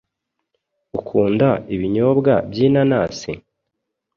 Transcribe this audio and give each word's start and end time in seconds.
Ukunda 0.99 1.49
ibinyobwa 1.75 2.33
by'inanasi? 2.51 3.31